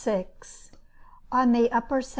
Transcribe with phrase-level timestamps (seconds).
[1.31, 2.09] ON THE UPPER ST.